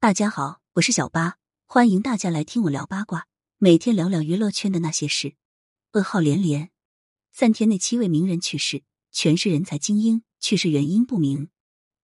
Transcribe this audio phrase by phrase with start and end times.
[0.00, 5.34] 大家好，我是小八，欢迎大家来听我聊八卦，每天聊聊娱乐圈的那些事。
[5.90, 6.70] 噩耗连连，
[7.32, 11.48] 三天内七位名人去世，全是人才精英，去世原因不明。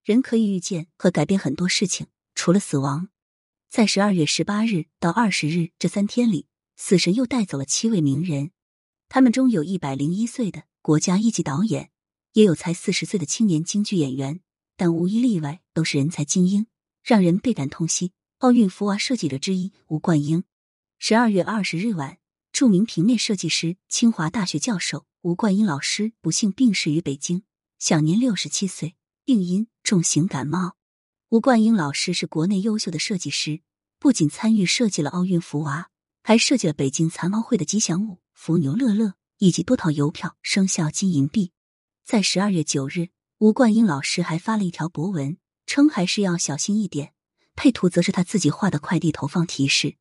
[0.03, 3.07] 人可以预见和改变很多事情，除了死亡。
[3.69, 8.51] 在十二月十八日到二十日这三天里，死神又带走了七位名人，
[9.07, 11.91] 他们中有一百零一岁的国家一级导演，
[12.33, 14.41] 也有才四十岁的青年京剧演员，
[14.75, 16.67] 但无一例外都是人才精英。
[17.05, 18.13] 让人倍感痛惜。
[18.39, 20.43] 奥运福娃设计者之一吴冠英，
[20.97, 22.17] 十二月二十日晚，
[22.51, 27.43] 著名平面设计师、清华大学教授吴冠英老师不幸病逝于北京，
[27.77, 30.77] 享年六十七岁，病因重型感冒。
[31.29, 33.61] 吴冠英老师是国内优秀的设计师，
[33.99, 35.91] 不仅参与设计了奥运福娃，
[36.23, 41.51] 还设计了北京残奥会的吉祥物福牛乐乐以及多套邮票、生肖、金银币。
[42.03, 45.37] 在十二月九日，吴冠英老师还发了一条博文。
[45.75, 47.11] 称还是要小心一点，
[47.53, 49.97] 配图则是他自己画的快递投放提示，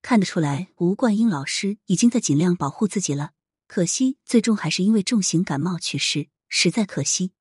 [0.00, 3.32] 看得出来吴冠英老师已经在尽量保护自己了。
[3.66, 7.32] 可惜最终还是因为重型感冒去世，实在可惜。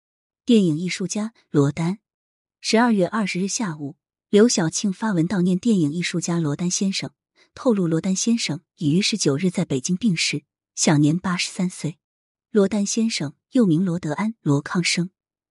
[0.44, 2.00] 电影艺术家罗丹，
[2.60, 3.96] 十二月二十日下午，
[4.30, 7.12] 刘晓庆发文悼念电影艺术家罗丹先生，
[7.56, 10.44] 透露罗丹先生已于十九日在北京病逝，
[10.76, 12.00] 享年八十三岁。
[12.52, 15.10] 罗丹先生又名罗德安、罗康生。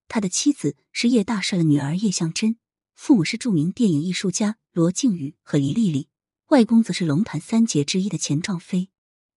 [0.08, 2.56] 他的妻子是叶大帅的女儿叶向真，
[2.94, 6.08] 父母是著名电影艺术家罗靖宇和黎丽丽，
[6.48, 8.90] 外公则是龙潭三杰之一的钱壮飞。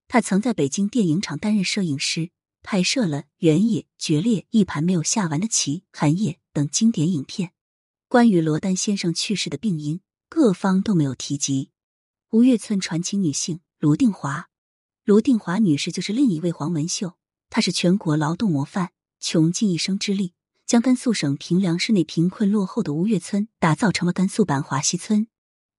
[0.07, 2.31] 他曾在北京电影厂担任摄影师，
[2.63, 7.51] 拍摄了《原野》《决裂》《一盘没有下完的棋》《寒夜》等经典影片。
[8.07, 11.69] 关于罗丹先生去世的病因，各方都没有提及。
[12.31, 14.49] 吴越村传奇女性卢定华，
[15.03, 17.13] 卢定华女士就是另一位黄文秀，
[17.49, 18.89] 她是全国劳动模范，
[19.19, 20.33] 穷尽一生之力。
[20.69, 25.25] 将甘肃省平凉市内贫困落后的吴越村打造成了甘肃版华西村。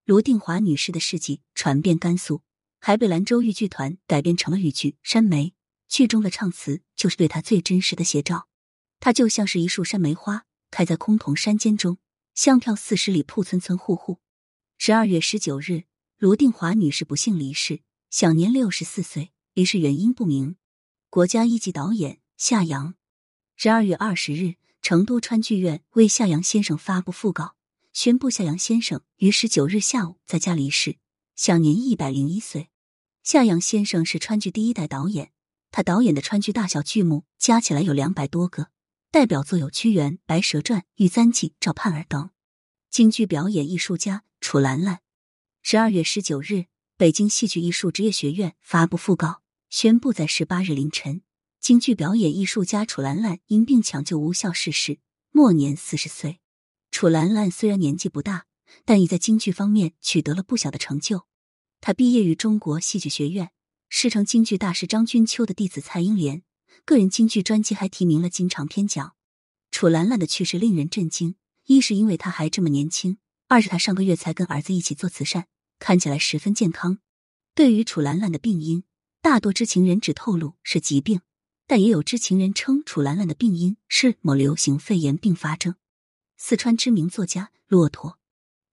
[0.05, 2.42] 卢定华女士的事迹传遍甘肃，
[2.80, 5.44] 还被兰州豫剧团改编成了豫剧《山梅》，
[5.86, 8.48] 剧中的唱词就是对她最真实的写照。
[8.98, 11.98] 她就像是一束山梅花，开在崆峒山间中，
[12.34, 14.19] 香飘四十里，铺村村户户。
[14.76, 15.84] 十二月十九日，
[16.19, 20.56] 卢定华女士不幸离世，享年六十四岁，离世原因不明。
[21.09, 22.97] 国家一级导演夏阳，
[23.54, 24.56] 十二月二十日。
[24.82, 27.54] 成都川剧院为夏阳先生发布讣告，
[27.92, 30.96] 宣布夏阳先生于十九日下午在家离世，
[31.36, 32.70] 享年一百零一岁。
[33.22, 35.32] 夏阳先生是川剧第一代导演，
[35.70, 38.69] 他导演的川剧大小剧目加起来有两百多个，
[39.10, 42.30] 代表作有《屈原》《白蛇传》《玉簪记》《赵盼儿》等。
[42.90, 45.00] 京剧表演艺术家楚兰兰，
[45.62, 46.64] 十二月十九日，
[46.96, 51.22] 北京戏剧艺术职业学院发布讣告，宣布在十八日凌晨。
[51.60, 54.98] 京剧表演艺术家楚兰兰因病抢救无效逝世，
[55.31, 56.41] 末年四十岁。
[56.91, 58.47] 楚兰兰虽然年纪不大，
[58.87, 61.26] 但已在京剧方面取得了不小的成就。
[61.82, 63.50] 他毕业于中国戏剧学院，
[63.91, 66.43] 师承京剧大师张君秋的弟子蔡英莲，
[66.87, 69.15] 个人京剧专辑还提名了金长篇奖。
[69.70, 71.34] 楚兰兰的去世令人震惊，
[71.66, 73.19] 一是因为他还这么年轻，
[73.49, 75.47] 二是他上个月才跟儿子一起做慈善，
[75.78, 77.00] 看起来十分健康。
[77.54, 78.84] 对于楚兰兰的病因，
[79.20, 81.20] 大多知情人只透露是疾病。
[81.70, 85.76] 但也有知情人称，楚兰兰的病因是某流行肺炎并发症。
[86.36, 88.19] 四川知名作家骆驼，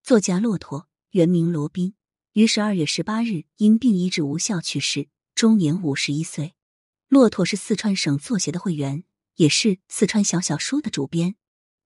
[0.02, 1.94] 作家骆驼原名罗宾，
[2.34, 6.56] 于十二月十八日因病医治无效去世，终年五十一岁。
[7.08, 9.04] 骆驼是四川省作协的会员，
[9.36, 11.36] 也是四川小小说的主编。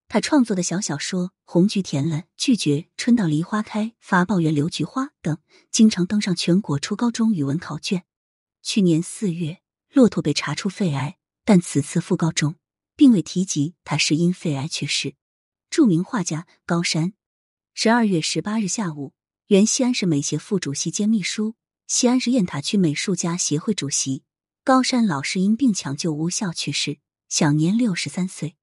[0.07, 5.37] 他创作的小小说《红菊甜了》《拒绝》《春到梨花开》《发报员刘菊花》等，
[5.69, 8.05] 经常登上全国初高中语文考卷。
[8.63, 9.60] 去年四月。
[9.93, 12.55] 骆驼被查出肺癌，但此次讣告中
[12.95, 15.15] 并未提及他是因肺癌去世。
[15.69, 17.13] 著名画家高山，
[17.73, 19.13] 十二月十八日下午，
[19.47, 21.55] 原西安市美协副主席兼秘书、
[21.87, 24.23] 西安市雁塔区美术家协会主席
[24.63, 28.55] 高山老师因病抢救无效去世，享年六十三岁。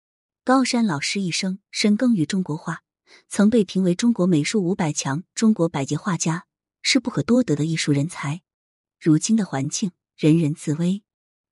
[0.45, 2.83] 高山老师一生深耕于中国画，
[3.29, 6.47] 曾被评为中国美术五百强、中国百杰画家，
[6.81, 8.41] 是不可多得的艺术人才。
[8.99, 11.03] 如今的环境，人人自危。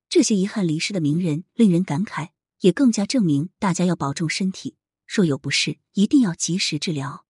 [0.09, 2.29] 这些遗憾离世的名人令人感慨，
[2.61, 4.75] 也更加证明大家要保重身体，
[5.05, 7.25] 若有不适一定要及时治疗。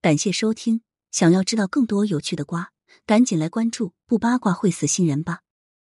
[0.00, 2.70] 感谢收听，想要知道更多有趣的瓜，
[3.04, 5.40] 赶紧来关注“不八卦会死新人”吧。